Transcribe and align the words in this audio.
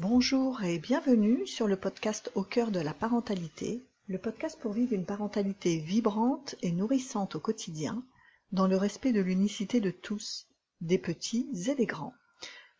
Bonjour 0.00 0.62
et 0.62 0.78
bienvenue 0.78 1.44
sur 1.44 1.66
le 1.66 1.74
podcast 1.74 2.30
Au 2.36 2.44
cœur 2.44 2.70
de 2.70 2.78
la 2.78 2.94
parentalité, 2.94 3.82
le 4.06 4.18
podcast 4.18 4.56
pour 4.60 4.72
vivre 4.72 4.92
une 4.92 5.04
parentalité 5.04 5.78
vibrante 5.78 6.54
et 6.62 6.70
nourrissante 6.70 7.34
au 7.34 7.40
quotidien, 7.40 8.04
dans 8.52 8.68
le 8.68 8.76
respect 8.76 9.12
de 9.12 9.20
l'unicité 9.20 9.80
de 9.80 9.90
tous, 9.90 10.46
des 10.80 10.98
petits 10.98 11.48
et 11.66 11.74
des 11.74 11.86
grands. 11.86 12.14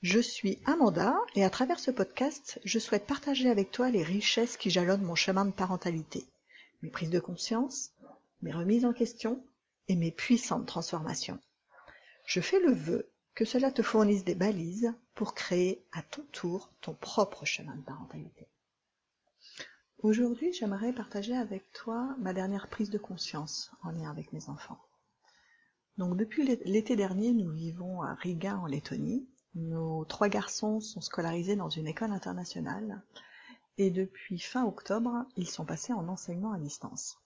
Je 0.01 0.21
suis 0.21 0.61
Amanda 0.65 1.17
et 1.35 1.43
à 1.43 1.51
travers 1.51 1.81
ce 1.81 1.91
podcast, 1.91 2.61
je 2.65 2.79
souhaite 2.79 3.09
partager 3.09 3.51
avec 3.51 3.73
toi 3.73 3.91
les 3.91 4.05
richesses 4.05 4.57
qui 4.57 4.71
jalonnent 4.71 5.03
mon 5.03 5.17
chemin 5.17 5.45
de 5.45 5.51
parentalité, 5.51 6.25
mes 6.83 6.91
prises 6.91 7.11
de 7.11 7.19
conscience, 7.19 7.91
mes 8.43 8.53
remises 8.53 8.85
en 8.85 8.93
question 8.93 9.43
et 9.89 9.97
mes 9.97 10.13
puissantes 10.13 10.67
transformations. 10.67 11.41
Je 12.27 12.41
fais 12.41 12.61
le 12.61 12.71
vœu 12.71 13.11
que 13.39 13.45
cela 13.45 13.71
te 13.71 13.83
fournisse 13.83 14.25
des 14.25 14.35
balises 14.35 14.93
pour 15.15 15.33
créer 15.33 15.87
à 15.93 16.03
ton 16.03 16.25
tour 16.33 16.73
ton 16.81 16.93
propre 16.93 17.45
chemin 17.45 17.77
de 17.77 17.83
parentalité. 17.83 18.49
Aujourd'hui, 19.99 20.53
j'aimerais 20.53 20.93
partager 20.93 21.37
avec 21.37 21.71
toi 21.71 22.17
ma 22.19 22.33
dernière 22.33 22.67
prise 22.67 22.91
de 22.91 22.99
conscience 22.99 23.71
en 23.85 23.91
lien 23.91 24.11
avec 24.11 24.33
mes 24.33 24.49
enfants. 24.49 24.81
Donc 25.99 26.17
depuis 26.17 26.59
l'été 26.65 26.97
dernier, 26.97 27.33
nous 27.33 27.53
vivons 27.53 28.03
à 28.03 28.15
Riga 28.15 28.57
en 28.57 28.67
Lettonie. 28.67 29.29
Nos 29.55 30.05
trois 30.05 30.29
garçons 30.29 30.81
sont 30.81 31.01
scolarisés 31.01 31.55
dans 31.55 31.71
une 31.71 31.87
école 31.87 32.11
internationale 32.11 33.03
et 33.77 33.93
depuis 33.93 34.41
fin 34.41 34.65
octobre, 34.65 35.27
ils 35.37 35.49
sont 35.49 35.65
passés 35.65 35.93
en 35.93 36.09
enseignement 36.09 36.55
à 36.55 36.59
distance. 36.59 37.21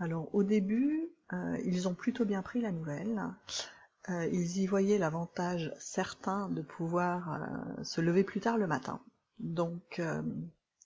Alors 0.00 0.34
au 0.34 0.42
début, 0.42 1.12
euh, 1.32 1.58
ils 1.64 1.86
ont 1.86 1.94
plutôt 1.94 2.24
bien 2.24 2.42
pris 2.42 2.60
la 2.60 2.72
nouvelle. 2.72 3.22
Euh, 4.08 4.26
ils 4.32 4.58
y 4.58 4.66
voyaient 4.66 4.98
l'avantage 4.98 5.74
certain 5.78 6.48
de 6.48 6.62
pouvoir 6.62 7.34
euh, 7.34 7.84
se 7.84 8.00
lever 8.00 8.24
plus 8.24 8.40
tard 8.40 8.56
le 8.56 8.66
matin. 8.66 9.00
Donc 9.38 10.02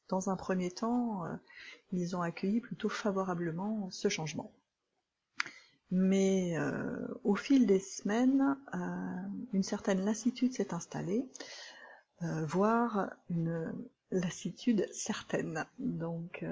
dans 0.09 0.31
un 0.31 0.37
premier 0.37 0.71
temps, 0.71 1.25
ils 1.91 2.15
ont 2.15 2.23
accueilli 2.23 2.61
plutôt 2.61 2.89
favorablement 2.89 3.91
ce 3.91 4.09
changement. 4.09 4.53
Mais 5.91 6.59
euh, 6.59 7.07
au 7.23 7.37
fil 7.37 7.67
des 7.67 7.79
semaines, 7.79 8.57
euh, 8.75 8.79
une 9.53 9.63
certaine 9.63 10.05
lassitude 10.05 10.53
s'est 10.53 10.75
installée, 10.75 11.25
euh, 12.23 12.45
voire 12.47 13.11
une 13.31 13.73
lassitude 14.11 14.89
certaine. 14.93 15.67
Donc 15.79 16.45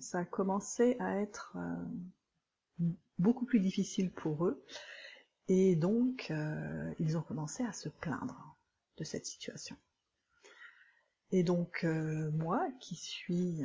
ça 0.00 0.20
a 0.20 0.24
commencé 0.24 0.96
à 0.98 1.20
être 1.20 1.56
beaucoup 3.18 3.44
plus 3.44 3.60
difficile 3.60 4.10
pour 4.10 4.46
eux, 4.46 4.62
et 5.48 5.76
donc 5.76 6.32
ils 6.98 7.16
ont 7.16 7.22
commencé 7.22 7.64
à 7.64 7.72
se 7.72 7.88
plaindre 7.88 8.56
de 8.98 9.04
cette 9.04 9.26
situation. 9.26 9.76
Et 11.30 11.42
donc 11.42 11.84
moi, 11.84 12.68
qui 12.80 12.94
suis 12.94 13.62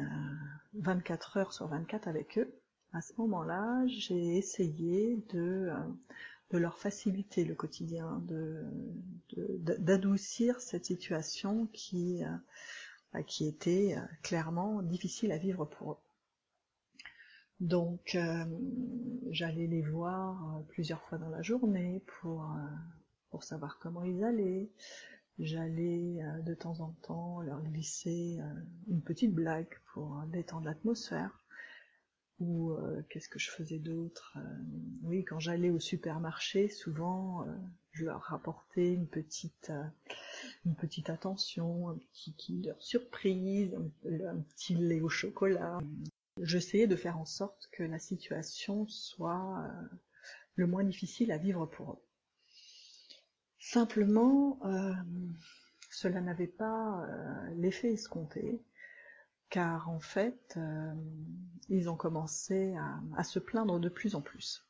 24 0.74 1.38
heures 1.38 1.54
sur 1.54 1.68
24 1.68 2.08
avec 2.08 2.38
eux, 2.38 2.54
à 2.94 3.02
ce 3.02 3.14
moment-là, 3.18 3.86
j'ai 3.88 4.38
essayé 4.38 5.18
de, 5.34 5.70
euh, 6.54 6.60
leur 6.60 6.78
faciliter 6.78 7.44
le 7.44 7.54
quotidien, 7.56 8.24
d'adoucir 9.30 10.56
de, 10.56 10.62
cette 10.62 10.86
situation 10.86 11.68
qui, 11.74 12.24
euh, 12.24 12.30
bah, 13.14 13.24
qui 13.24 13.48
était 13.48 13.96
euh, 13.98 14.02
clairement 14.24 14.82
difficile 14.82 15.32
à 15.32 15.38
vivre 15.38 15.66
pour 15.66 15.92
eux. 15.94 15.98
Donc 17.60 18.18
j'allais 19.32 19.68
les 19.68 19.82
voir 19.82 20.62
plusieurs 20.70 21.02
fois 21.04 21.18
dans 21.18 21.30
la 21.30 21.42
journée 21.42 22.04
pour, 22.20 22.48
pour 23.32 23.44
savoir 23.44 23.80
comment 23.80 24.04
ils 24.04 24.24
allaient. 24.24 24.70
J'allais 25.40 26.20
de 26.46 26.54
temps 26.54 26.80
en 26.82 26.92
temps 27.02 27.42
leur 27.42 27.62
glisser 27.64 28.40
une 28.88 29.02
petite 29.02 29.34
blague 29.34 29.80
pour 29.94 30.22
détendre 30.28 30.66
l'atmosphère 30.66 31.44
ou 32.40 32.72
euh, 32.72 33.02
qu'est-ce 33.10 33.30
que 33.30 33.40
je 33.40 33.50
faisais 33.50 33.80
d'autre 33.80 34.38
euh, 34.38 34.42
Oui, 35.02 35.24
quand 35.24 35.40
j'allais 35.40 35.70
au 35.70 35.80
supermarché, 35.80 36.70
souvent 36.70 37.44
euh, 37.44 37.52
je 37.92 38.06
leur 38.06 38.22
rapportais 38.22 38.94
une 38.94 39.08
petite 39.08 39.72
une 40.66 40.76
petite 40.76 41.10
attention, 41.10 41.90
un 41.90 41.98
petit 41.98 42.34
Kinder 42.36 42.76
surprise, 42.80 43.76
un, 43.76 44.40
petit 44.56 44.76
lait 44.76 45.02
au 45.02 45.10
chocolat. 45.10 45.80
J'essayais 46.42 46.88
de 46.88 46.96
faire 46.96 47.18
en 47.18 47.26
sorte 47.26 47.70
que 47.72 47.84
la 47.84 48.00
situation 48.00 48.88
soit 48.88 49.70
le 50.56 50.68
moins 50.68 50.84
difficile 50.84 51.32
à 51.32 51.38
vivre 51.38 51.66
pour 51.66 51.94
eux. 51.94 52.04
Simplement, 53.60 54.60
cela 55.90 56.22
n'avait 56.22 56.48
pas 56.48 57.06
l'effet 57.56 57.92
escompté 57.94 58.62
car 59.50 59.90
en 59.90 60.00
fait, 60.00 60.56
euh, 60.58 60.94
ils 61.70 61.90
ont 61.90 61.96
commencé 61.96 62.76
à, 63.16 63.24
se 63.24 63.40
plaindre 63.40 63.80
de 63.80 63.90
plus 63.90 64.16
en 64.16 64.22
plus. 64.22 64.66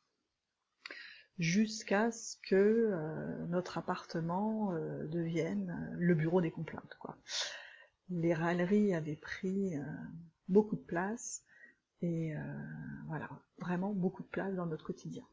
Jusqu'à 1.38 2.10
ce 2.10 2.36
que 2.48 2.54
euh, 2.54 3.46
notre 3.46 3.78
appartement 3.78 4.72
euh, 4.72 5.06
devienne 5.06 5.94
le 5.98 6.14
bureau 6.14 6.40
des 6.40 6.50
complaintes. 6.50 6.96
Les 8.08 8.34
râleries 8.34 8.94
avaient 8.94 9.16
pris 9.16 9.74
beaucoup 10.48 10.76
de 10.76 10.82
place 10.82 11.44
et 12.02 12.32
voilà, 13.06 13.28
vraiment 13.58 13.92
beaucoup 13.92 14.22
de 14.22 14.28
place 14.28 14.54
dans 14.54 14.66
notre 14.66 14.84
quotidien. 14.84 15.24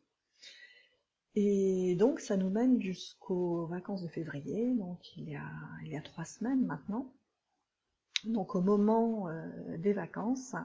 Et 1.36 1.96
donc 1.96 2.22
ça 2.22 2.38
nous 2.38 2.50
mène 2.50 2.82
jusqu'aux 2.82 3.66
vacances 3.66 4.02
de 4.02 4.08
février, 4.08 4.74
donc 4.74 5.18
il 5.18 5.30
y 5.30 5.36
a, 5.36 6.02
trois 6.02 6.24
semaines 6.24 6.66
maintenant. 6.66 7.14
Donc 8.24 8.56
au 8.56 8.62
moment 8.62 9.28
euh, 9.28 9.78
des 9.78 9.92
vacances, 9.92 10.56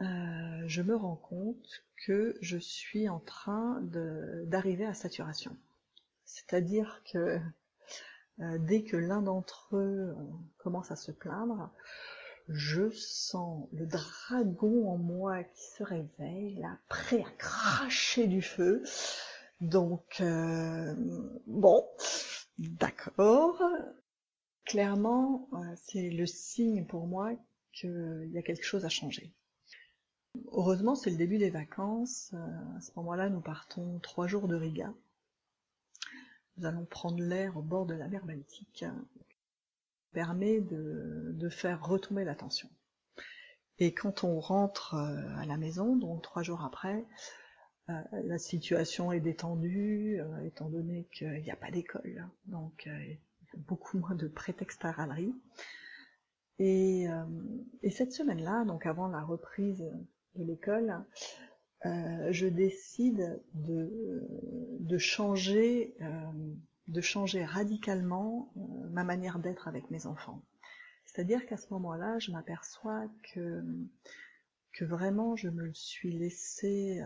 euh, 0.00 0.62
je 0.66 0.82
me 0.82 0.96
rends 0.96 1.16
compte 1.16 1.84
que 2.06 2.34
je 2.40 2.56
suis 2.56 3.10
en 3.10 3.20
train 3.20 3.80
d'arriver 4.46 4.86
à 4.86 4.94
saturation. 4.94 5.54
C'est-à-dire 6.24 7.02
que 7.12 7.38
euh, 8.40 8.58
dès 8.58 8.82
que 8.84 8.96
l'un 8.96 9.20
d'entre 9.20 9.76
eux 9.76 10.16
commence 10.56 10.90
à 10.90 10.96
se 10.96 11.12
plaindre, 11.12 11.70
je 12.48 12.90
sens 12.90 13.68
le 13.72 13.86
dragon 13.86 14.90
en 14.90 14.98
moi 14.98 15.44
qui 15.44 15.64
se 15.76 15.82
réveille, 15.82 16.66
prêt 16.88 17.22
à 17.22 17.30
cracher 17.38 18.26
du 18.26 18.42
feu. 18.42 18.82
Donc, 19.60 20.22
bon, 21.46 21.86
d'accord, 22.58 23.62
clairement, 24.64 25.48
euh, 25.52 25.74
c'est 25.76 26.10
le 26.10 26.26
signe 26.26 26.84
pour 26.86 27.06
moi 27.06 27.32
qu'il 27.72 28.30
y 28.32 28.38
a 28.38 28.42
quelque 28.42 28.64
chose 28.64 28.84
à 28.84 28.88
changer. 28.88 29.32
Heureusement, 30.52 30.94
c'est 30.94 31.10
le 31.10 31.16
début 31.16 31.38
des 31.38 31.50
vacances. 31.50 32.30
Euh, 32.34 32.76
à 32.76 32.80
ce 32.80 32.90
moment-là, 32.96 33.28
nous 33.28 33.40
partons 33.40 33.98
trois 34.00 34.26
jours 34.26 34.48
de 34.48 34.56
Riga. 34.56 34.92
Nous 36.56 36.66
allons 36.66 36.84
prendre 36.84 37.22
l'air 37.22 37.56
au 37.56 37.62
bord 37.62 37.86
de 37.86 37.94
la 37.94 38.08
mer 38.08 38.24
Baltique. 38.24 38.84
Permet 40.12 40.60
de, 40.60 41.48
faire 41.50 41.84
retomber 41.84 42.24
la 42.24 42.34
tension. 42.34 42.68
Et 43.78 43.92
quand 43.92 44.24
on 44.24 44.38
rentre 44.38 44.94
euh, 44.94 45.36
à 45.38 45.46
la 45.46 45.56
maison, 45.56 45.96
donc 45.96 46.22
trois 46.22 46.42
jours 46.42 46.64
après, 46.64 47.04
la 47.88 48.38
situation 48.38 49.12
est 49.12 49.20
détendue, 49.20 50.18
étant 50.44 50.70
donné 50.70 51.08
qu'il 51.12 51.42
n'y 51.42 51.50
a 51.50 51.56
pas 51.56 51.70
d'école. 51.70 52.26
Donc 52.46 52.88
beaucoup 53.56 53.98
moins 53.98 54.14
de 54.14 54.28
prétextes 54.28 54.84
à 54.84 54.92
râlerie. 54.92 55.34
Et, 56.58 57.08
euh, 57.08 57.24
et 57.82 57.90
cette 57.90 58.12
semaine-là, 58.12 58.64
donc 58.64 58.86
avant 58.86 59.08
la 59.08 59.22
reprise 59.22 59.84
de 60.36 60.44
l'école, 60.44 61.04
euh, 61.86 62.28
je 62.30 62.46
décide 62.46 63.40
de, 63.54 64.98
changer, 64.98 65.94
euh, 66.00 66.06
de 66.88 67.00
changer 67.00 67.44
radicalement 67.44 68.52
ma 68.90 69.04
manière 69.04 69.38
d'être 69.38 69.68
avec 69.68 69.90
mes 69.90 70.06
enfants. 70.06 70.42
C'est-à-dire 71.04 71.46
qu'à 71.46 71.56
ce 71.56 71.66
moment-là, 71.70 72.18
je 72.18 72.32
m'aperçois 72.32 73.08
que, 73.34 73.62
vraiment 74.80 75.36
je 75.36 75.48
me 75.48 75.72
suis 75.72 76.12
laissé 76.12 77.00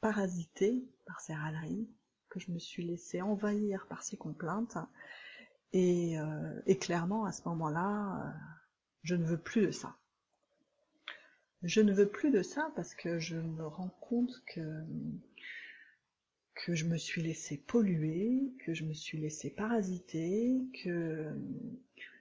parasiter 0.00 0.84
par 1.06 1.20
ces 1.20 1.34
râleries, 1.34 1.88
que 2.30 2.40
je 2.40 2.50
me 2.50 2.58
suis 2.58 2.84
laissé 2.84 3.22
envahir 3.22 3.86
par 3.88 4.02
ces 4.02 4.16
complaintes, 4.16 4.76
euh, 5.76 6.60
et, 6.66 6.78
clairement, 6.78 7.24
à 7.24 7.32
ce 7.32 7.42
moment-là, 7.48 8.22
euh, 8.24 8.30
je 9.02 9.14
ne 9.14 9.24
veux 9.24 9.38
plus 9.38 9.66
de 9.66 9.70
ça. 9.70 9.96
Je 11.62 11.80
ne 11.80 11.92
veux 11.92 12.08
plus 12.08 12.30
de 12.30 12.42
ça 12.42 12.70
parce 12.76 12.94
que 12.94 13.18
je 13.18 13.36
me 13.36 13.66
rends 13.66 13.94
compte 14.00 14.42
que, 14.46 14.84
que 16.56 16.74
je 16.74 16.86
me 16.86 16.96
suis 16.96 17.22
laissé 17.22 17.58
polluer, 17.58 18.52
que 18.64 18.72
je 18.72 18.84
me 18.84 18.94
suis 18.94 19.18
laissé 19.18 19.50
parasiter, 19.50 20.62
que, 20.82 21.30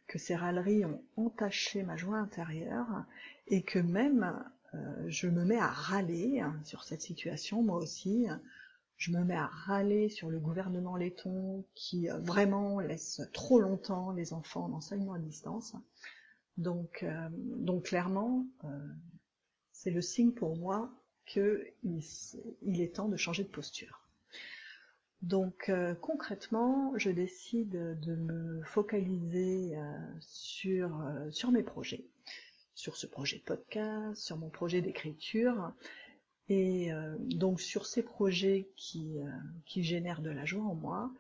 que 0.08 0.20
ces 0.20 0.36
râleries 0.36 0.86
ont 0.86 1.02
entaché 1.16 1.84
ma 1.84 1.96
joie 1.96 2.18
intérieure 2.18 3.06
et 3.48 3.64
que 3.64 3.80
même 3.80 4.44
euh, 4.74 5.06
je 5.08 5.28
me 5.28 5.46
mets 5.46 5.58
à 5.58 5.68
râler 5.68 6.44
sur 6.64 6.84
cette 6.84 7.02
situation 7.02 7.64
moi 7.64 7.78
aussi 7.78 8.28
je 8.98 9.12
me 9.12 9.24
mets 9.24 9.36
à 9.36 9.48
râler 9.48 10.10
sur 10.10 10.30
le 10.30 10.40
gouvernement 10.40 10.98
laiton 10.98 11.66
qui 11.74 12.10
euh, 12.10 12.18
vraiment 12.20 12.80
laisse 12.80 13.22
trop 13.34 13.60
longtemps 13.60 14.12
les 14.12 14.34
enfants 14.34 14.66
en 14.66 14.74
enseignement 14.74 15.14
à 15.14 15.20
distance. 15.20 15.76
Donc, 16.58 17.04
euh, 17.04 17.30
donc 17.32 17.86
clairement, 17.86 18.46
c'est 19.74 19.92
le 19.92 20.02
signe 20.02 20.32
pour 20.32 20.56
moi 20.56 20.90
qu'il 21.26 21.74
il 22.62 22.82
est 22.82 22.96
temps 22.96 23.10
de 23.10 23.18
changer 23.18 23.44
de 23.44 23.50
posture. 23.50 24.05
Donc 25.22 25.72
concrètement, 26.02 26.94
je 26.98 27.10
décide 27.10 28.00
de 28.00 28.16
me 28.16 28.62
focaliser 28.64 29.76
sur, 30.20 30.92
sur 31.32 31.52
mes 31.52 31.64
projets, 31.64 32.06
sur 32.76 32.96
ce 32.96 33.08
projet 33.08 33.42
podcast, 33.44 34.22
sur 34.22 34.38
mon 34.38 34.50
projet 34.50 34.82
d'écriture, 34.82 35.74
et 36.50 36.92
euh, 36.94 37.16
donc 37.20 37.60
sur 37.60 37.86
ces 37.86 38.04
projets 38.04 38.70
qui, 38.76 39.20
euh, 39.20 39.82
génèrent 39.82 40.22
de 40.22 40.30
la 40.30 40.46
joie 40.46 40.64
en 40.64 40.76
moi, 40.76 41.12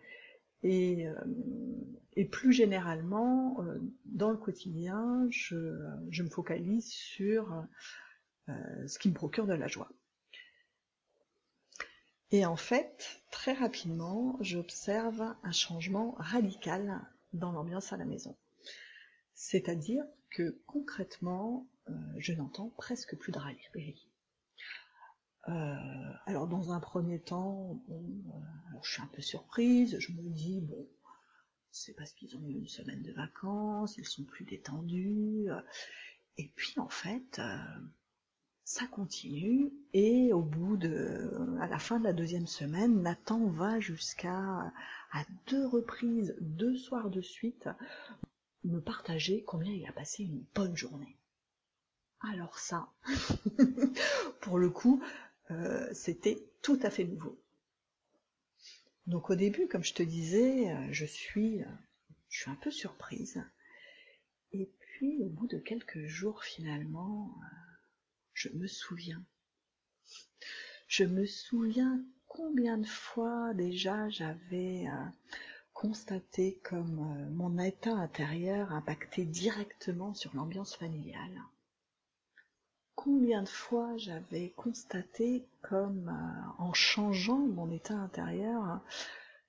et, 0.63 1.07
euh, 1.07 2.25
plus 2.31 2.53
généralement, 2.53 3.57
dans 4.05 4.31
le 4.31 4.37
quotidien, 4.37 5.27
je 5.29 6.23
me 6.23 6.29
focalise 6.29 6.87
sur 6.87 7.65
ce 8.47 8.97
qui 8.97 9.09
me 9.09 9.13
procure 9.13 9.45
de 9.47 9.53
la 9.53 9.67
joie. 9.67 9.89
Et 12.31 12.45
en 12.45 12.55
fait, 12.55 13.21
très 13.31 13.53
rapidement, 13.53 14.37
j'observe 14.41 15.35
un 15.43 15.51
changement 15.51 16.15
radical 16.17 17.01
dans 17.33 17.51
l'ambiance 17.51 17.93
à 17.93 17.97
la 17.97 18.05
maison. 18.05 18.35
C'est-à-dire 19.33 20.03
que 20.31 20.61
concrètement, 20.65 21.67
je 22.17 22.33
n'entends 22.33 22.69
presque 22.77 23.15
plus 23.17 23.31
de 23.31 23.37
râlerie. 23.37 24.09
Euh, 25.47 26.13
alors 26.25 26.47
dans 26.47 26.71
un 26.71 26.79
premier 26.79 27.19
temps, 27.19 27.79
bon, 27.87 28.03
euh, 28.29 28.79
je 28.81 28.93
suis 28.93 29.01
un 29.01 29.09
peu 29.13 29.21
surprise, 29.21 29.99
je 29.99 30.11
me 30.11 30.27
dis 30.29 30.61
bon, 30.61 30.87
c'est 31.69 31.93
parce 31.93 32.13
qu'ils 32.13 32.35
ont 32.35 32.47
eu 32.47 32.53
une 32.53 32.67
semaine 32.67 33.03
de 33.03 33.11
vacances, 33.11 33.95
ils 33.97 34.07
sont 34.07 34.23
plus 34.23 34.43
détendus, 34.45 35.45
euh, 35.49 35.61
et 36.37 36.51
puis 36.55 36.73
en 36.79 36.89
fait, 36.89 37.39
ça 38.65 38.87
continue, 38.87 39.71
et 39.93 40.33
au 40.33 40.41
bout 40.41 40.75
de, 40.75 41.31
à 41.61 41.67
la 41.67 41.77
fin 41.77 41.99
de 41.99 42.03
la 42.03 42.13
deuxième 42.13 42.47
semaine, 42.47 43.03
Nathan 43.03 43.45
va 43.45 43.79
jusqu'à 43.79 44.73
à 45.11 45.23
deux 45.47 45.67
reprises, 45.67 46.35
deux 46.41 46.75
soirs 46.75 47.11
de 47.11 47.21
suite, 47.21 47.69
me 48.63 48.79
partager 48.81 49.43
combien 49.43 49.71
il 49.71 49.87
a 49.87 49.91
passé 49.91 50.23
une 50.23 50.43
bonne 50.55 50.75
journée. 50.75 51.15
Alors 52.21 52.57
ça, 52.57 52.91
pour 54.41 54.57
le 54.57 54.71
coup, 54.71 55.01
euh, 55.51 55.87
c'était 55.93 56.43
tout 56.63 56.79
à 56.81 56.89
fait 56.89 57.05
nouveau. 57.05 57.39
Donc 59.05 59.29
au 59.29 59.35
début, 59.35 59.67
comme 59.67 59.83
je 59.83 59.93
te 59.93 60.01
disais, 60.01 60.71
euh, 60.71 60.87
je 60.91 61.05
suis, 61.05 61.61
euh, 61.61 61.67
je 62.29 62.41
suis 62.41 62.49
un 62.49 62.55
peu 62.55 62.71
surprise. 62.71 63.43
Et 64.53 64.71
puis 64.79 65.21
au 65.21 65.29
bout 65.29 65.45
de 65.45 65.59
quelques 65.59 66.07
jours, 66.07 66.43
finalement, 66.43 67.31
je 68.35 68.49
me 68.49 68.67
souviens. 68.67 69.25
Je 70.87 71.03
me 71.03 71.25
souviens 71.25 71.99
combien 72.27 72.77
de 72.77 72.85
fois 72.85 73.55
déjà 73.55 74.07
j'avais 74.09 74.85
constaté 75.73 76.59
comme 76.63 77.27
mon 77.31 77.57
état 77.57 77.95
intérieur 77.95 78.71
impactait 78.71 79.25
directement 79.25 80.13
sur 80.13 80.35
l'ambiance 80.35 80.75
familiale 80.75 81.41
combien 83.05 83.43
de 83.43 83.49
fois 83.49 83.95
j'avais 83.97 84.49
constaté 84.55 85.45
comme 85.61 86.09
euh, 86.09 86.63
en 86.63 86.73
changeant 86.73 87.37
mon 87.37 87.69
état 87.69 87.93
intérieur, 87.93 88.81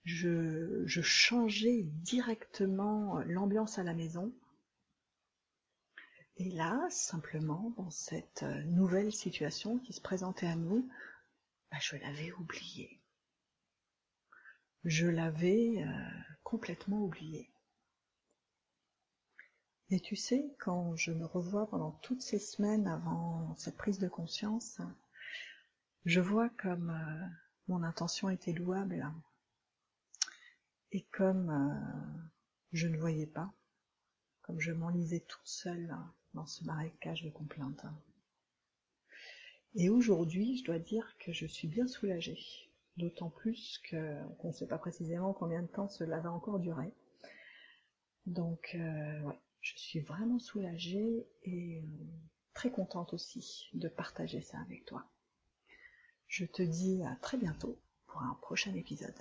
je 0.04 0.84
changeais 0.86 1.82
directement 2.02 3.20
l'ambiance 3.26 3.78
à 3.78 3.82
la 3.82 3.94
maison. 3.94 4.30
Et 6.38 6.50
là, 6.50 6.86
simplement, 6.90 7.72
dans 7.78 7.90
cette 7.90 8.42
euh, 8.42 8.62
nouvelle 8.64 9.12
situation 9.12 9.78
qui 9.78 9.94
se 9.94 10.02
présentait 10.02 10.46
à 10.46 10.56
nous, 10.56 10.86
bah, 11.70 11.78
je 11.80 11.96
l'avais 11.96 12.30
oublié. 12.32 13.00
Je 14.84 15.06
l'avais 15.06 15.82
euh, 15.82 16.08
complètement 16.44 17.00
oublié. 17.00 17.50
Et 19.88 19.98
tu 20.00 20.14
sais, 20.14 20.54
quand 20.58 20.94
je 20.96 21.10
me 21.10 21.24
revois 21.24 21.70
pendant 21.70 21.92
toutes 22.02 22.20
ces 22.20 22.38
semaines 22.38 22.86
avant 22.86 23.54
cette 23.56 23.76
prise 23.76 23.98
de 23.98 24.08
conscience, 24.08 24.80
je 26.04 26.20
vois 26.20 26.50
comme 26.50 26.90
euh, 26.90 27.26
mon 27.68 27.82
intention 27.82 28.28
était 28.28 28.52
louable 28.52 29.10
et 30.92 31.02
comme 31.12 31.50
je 32.72 32.86
ne 32.86 32.96
voyais 32.96 33.26
pas, 33.26 33.52
comme 34.42 34.60
je 34.60 34.72
m'enlisais 34.72 35.20
toute 35.20 35.46
seule 35.46 35.96
dans 36.36 36.46
ce 36.46 36.62
marécage 36.64 37.24
de 37.24 37.30
complaintes. 37.30 37.84
Et 39.74 39.88
aujourd'hui, 39.88 40.56
je 40.58 40.64
dois 40.64 40.78
dire 40.78 41.16
que 41.18 41.32
je 41.32 41.46
suis 41.46 41.66
bien 41.66 41.88
soulagée, 41.88 42.38
d'autant 42.96 43.30
plus 43.30 43.82
qu'on 43.90 44.48
ne 44.48 44.52
sait 44.52 44.66
pas 44.66 44.78
précisément 44.78 45.32
combien 45.32 45.62
de 45.62 45.66
temps 45.66 45.88
cela 45.88 46.20
va 46.20 46.30
encore 46.30 46.60
durer. 46.60 46.92
Donc, 48.26 48.70
euh, 48.74 49.22
je 49.60 49.76
suis 49.76 50.00
vraiment 50.00 50.38
soulagée 50.38 51.26
et 51.42 51.78
euh, 51.78 51.86
très 52.54 52.70
contente 52.70 53.12
aussi 53.12 53.68
de 53.74 53.88
partager 53.88 54.40
ça 54.40 54.58
avec 54.60 54.84
toi. 54.84 55.04
Je 56.28 56.44
te 56.44 56.62
dis 56.62 57.02
à 57.04 57.16
très 57.16 57.38
bientôt 57.38 57.78
pour 58.06 58.22
un 58.22 58.36
prochain 58.40 58.74
épisode. 58.74 59.14